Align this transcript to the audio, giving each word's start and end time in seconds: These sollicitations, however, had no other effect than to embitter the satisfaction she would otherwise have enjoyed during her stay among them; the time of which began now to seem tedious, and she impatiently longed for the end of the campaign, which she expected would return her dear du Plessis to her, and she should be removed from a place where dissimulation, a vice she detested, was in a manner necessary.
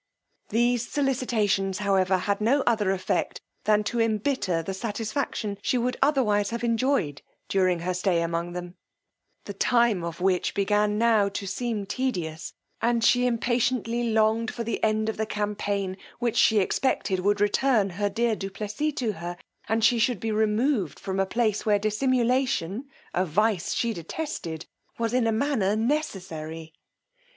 These 0.49 0.87
sollicitations, 0.89 1.77
however, 1.77 2.17
had 2.17 2.41
no 2.41 2.61
other 2.61 2.89
effect 2.89 3.39
than 3.65 3.83
to 3.83 3.99
embitter 3.99 4.63
the 4.63 4.73
satisfaction 4.73 5.59
she 5.61 5.77
would 5.77 5.95
otherwise 6.01 6.49
have 6.49 6.63
enjoyed 6.63 7.21
during 7.47 7.81
her 7.81 7.93
stay 7.93 8.23
among 8.23 8.53
them; 8.53 8.73
the 9.45 9.53
time 9.53 10.03
of 10.03 10.19
which 10.19 10.55
began 10.55 10.97
now 10.97 11.29
to 11.29 11.45
seem 11.45 11.85
tedious, 11.85 12.51
and 12.81 13.03
she 13.03 13.27
impatiently 13.27 14.09
longed 14.09 14.49
for 14.51 14.63
the 14.63 14.83
end 14.83 15.07
of 15.07 15.17
the 15.17 15.27
campaign, 15.27 15.97
which 16.17 16.35
she 16.35 16.57
expected 16.57 17.19
would 17.19 17.39
return 17.39 17.91
her 17.91 18.09
dear 18.09 18.35
du 18.35 18.49
Plessis 18.49 18.93
to 18.95 19.11
her, 19.11 19.37
and 19.69 19.83
she 19.85 19.99
should 19.99 20.19
be 20.19 20.31
removed 20.31 20.99
from 20.99 21.19
a 21.19 21.27
place 21.27 21.63
where 21.63 21.77
dissimulation, 21.77 22.89
a 23.13 23.23
vice 23.23 23.75
she 23.75 23.93
detested, 23.93 24.65
was 24.97 25.13
in 25.13 25.27
a 25.27 25.31
manner 25.31 25.75
necessary. 25.75 26.73